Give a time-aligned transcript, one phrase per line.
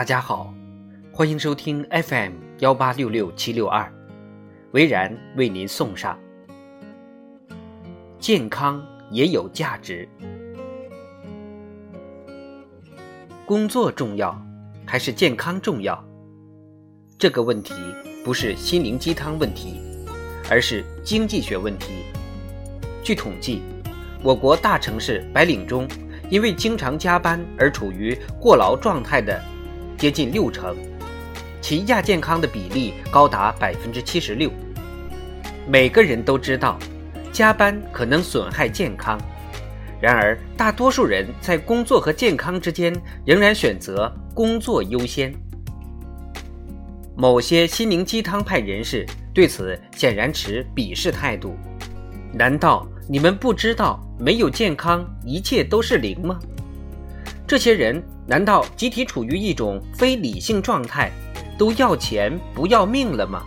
[0.00, 0.50] 大家好，
[1.12, 3.92] 欢迎收听 FM 幺八六六七六二，
[4.70, 6.18] 维然为您送上。
[8.18, 10.08] 健康也有价值，
[13.44, 14.34] 工作重要
[14.86, 16.02] 还是健康重要？
[17.18, 17.74] 这个问题
[18.24, 19.82] 不是心灵鸡汤问题，
[20.50, 22.06] 而是经济学问题。
[23.04, 23.60] 据统计，
[24.22, 25.86] 我国大城市白领中，
[26.30, 29.38] 因为经常加班而处于过劳状态的。
[30.00, 30.74] 接近六成，
[31.60, 34.50] 其亚健康的比例高达百分之七十六。
[35.68, 36.78] 每个人都知道，
[37.30, 39.20] 加班可能损害健康，
[40.00, 42.90] 然而大多数人在工作和健康之间
[43.26, 45.34] 仍然选择工作优先。
[47.14, 49.04] 某些心灵鸡汤派人士
[49.34, 51.54] 对此显然持鄙视态度。
[52.32, 56.38] 难道你们不知道没有健康，一切都是零吗？
[57.46, 61.10] 这些人难道集体处于一种非理性状态，
[61.58, 63.42] 都要钱不要命了吗？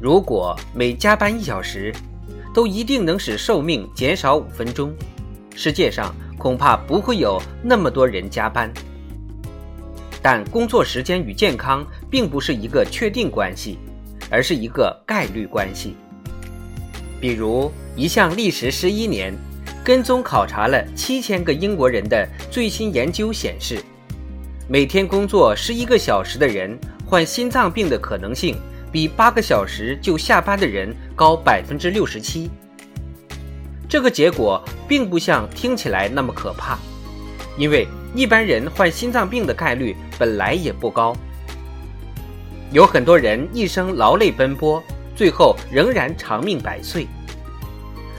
[0.00, 1.94] 如果每加班一小时，
[2.54, 4.90] 都一定能使寿命减少五分钟，
[5.54, 8.72] 世界上恐怕不会有那么多人加班。
[10.22, 13.76] 但工作时间与健康并不是一个确定关系，
[14.30, 15.94] 而是一个概率关系。
[17.20, 19.36] 比如一项历时十一年。
[19.84, 23.82] 跟踪考察了七千个英国人的最新研究显示，
[24.68, 28.54] 每天工作十一个小时的人患心脏病的可能性
[28.92, 32.50] 比八个小时就下班的人高百分之六十七。
[33.88, 36.78] 这个结果并不像听起来那么可怕，
[37.56, 41.16] 因为一般人患心脏病的概率本来也不高。
[42.70, 44.82] 有很多人一生劳累奔波，
[45.16, 47.06] 最后仍然长命百岁。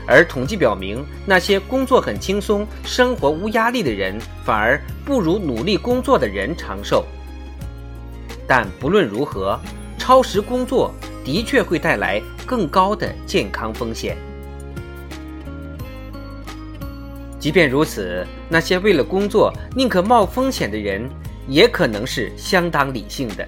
[0.09, 7.05] 而统计表明，那些工作很轻松、生活无压力的人，反而不如努力工作的人长寿。
[8.47, 9.59] 但不论如何，
[9.99, 10.92] 超时工作
[11.23, 14.17] 的确会带来更高的健康风险。
[17.39, 21.08] 即便如此，那些为了工作宁可冒风险的人，
[21.47, 23.47] 也可能是相当理性的。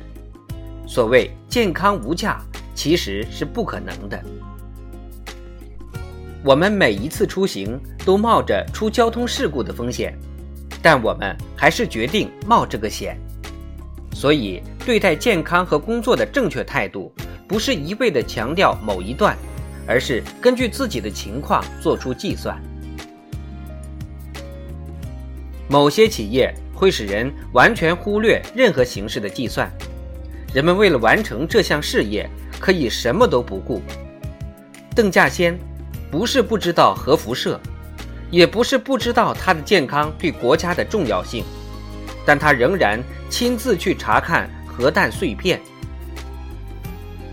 [0.85, 2.39] 所谓健康无价，
[2.75, 4.23] 其实是不可能的。
[6.43, 10.17] 我们每一次出行都冒着出交通事故的风险，
[10.81, 13.15] 但我们还是决定冒这个险。
[14.11, 17.13] 所以，对待健康和工作的正确态度，
[17.47, 19.37] 不是一味的强调某一段，
[19.87, 22.59] 而是根据自己的情况做出计算。
[25.69, 29.71] 某些企业会使人完全忽略任何形式的计算，
[30.55, 32.27] 人们为了完成这项事业，
[32.59, 33.79] 可以什么都不顾。
[34.95, 35.55] 邓稼先。
[36.11, 37.57] 不是不知道核辐射，
[38.29, 41.45] 也不是不知道他的健康对国家的重要性，
[42.25, 45.59] 但他仍然亲自去查看核弹碎片。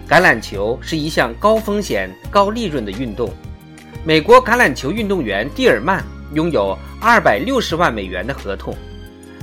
[0.09, 3.31] 橄榄球是一项高风险高利润的运动，
[4.05, 6.03] 美国橄榄球运动员蒂尔曼
[6.33, 8.75] 拥有二百六十万美元的合同，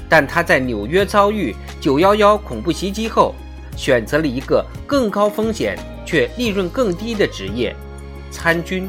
[0.07, 3.35] 但他在纽约遭遇九幺幺恐怖袭击后，
[3.75, 7.75] 选择了一个更高风险却利润更低的职业——
[8.31, 8.87] 参军。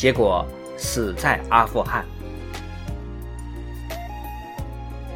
[0.00, 0.46] 结果
[0.78, 2.06] 死在阿富汗。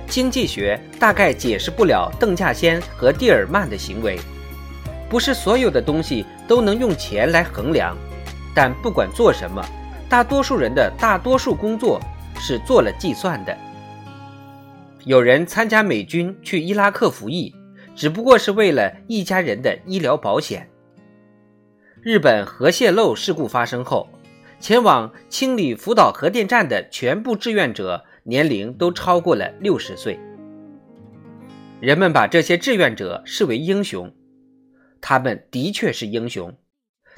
[0.06, 4.20] 经济学大概解释不了邓稼先和蒂尔曼的行为。
[5.08, 7.96] 不是所有的东西都能用钱来衡量，
[8.54, 9.64] 但不管做什么，
[10.06, 11.98] 大多数人的大多数工作
[12.38, 13.56] 是做了计算的。
[15.04, 17.54] 有人参加美军去伊拉克服役，
[17.96, 20.68] 只不过是为了一家人的医疗保险。
[22.02, 24.06] 日本核泄漏事故发生后。
[24.64, 30.18] 前往清理福岛核电站的全部志愿者年龄都超过了六十岁。
[31.80, 34.10] 人们把这些志愿者视为英雄，
[35.02, 36.56] 他们的确是英雄，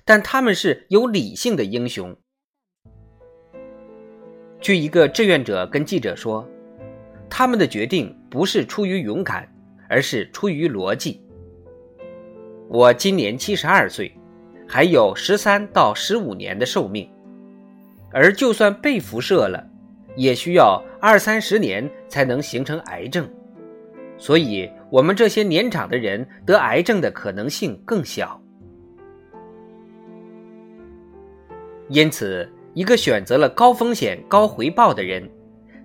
[0.05, 2.17] 但他们是有理性的英雄。
[4.61, 6.45] 据一个志愿者跟记者说，
[7.31, 9.49] 他们的决定不是出于勇敢，
[9.89, 11.23] 而是出于逻辑。
[12.69, 14.13] 我今年七十二岁，
[14.67, 17.09] 还有十三到十五年的寿命。
[18.13, 19.67] 而就算被辐射了，
[20.15, 23.29] 也需要二三十年才能形成癌症，
[24.17, 28.41] 所以我们这些年长的人得癌症的可能性更小。
[31.89, 35.29] 因此，一个选择了高风险高回报的人，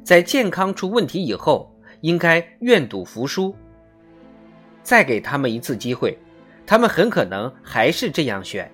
[0.04, 1.72] 在健康出问题以后，
[2.02, 3.54] 应该愿赌服输。
[4.82, 6.18] 再给他们一次机会，
[6.66, 8.72] 他们很可能还是这样选。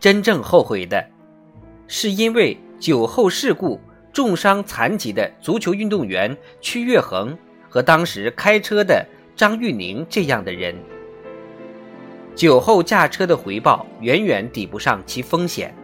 [0.00, 1.13] 真正后悔的。
[1.86, 3.80] 是因为酒后事故
[4.12, 7.36] 重伤残疾的足球运动员屈岳恒
[7.68, 9.04] 和当时开车的
[9.36, 10.74] 张玉宁这样的人。
[12.34, 15.74] 酒后驾车的回报远远抵不上其风险。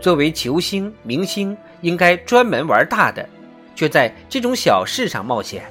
[0.00, 3.26] 作为球星、明星，应该专门玩大的，
[3.74, 5.64] 却在这种小事上冒险。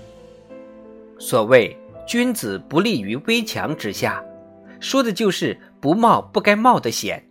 [1.19, 1.77] 所谓
[2.07, 4.23] “君子不立于危墙之下”，
[4.81, 7.23] 说的就是不冒不该冒的险。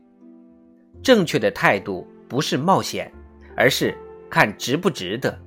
[1.02, 3.12] 正确的态度不是冒险，
[3.54, 3.94] 而是。
[4.30, 5.38] 看值不值得。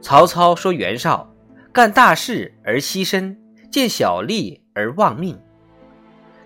[0.00, 1.30] 曹操说袁绍
[1.70, 3.36] 干大事而牺牲，
[3.70, 5.38] 见小利而忘命，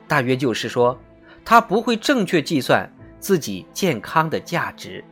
[0.08, 0.98] 大约就是说
[1.44, 5.04] 他不会正确计算自己健康的价值。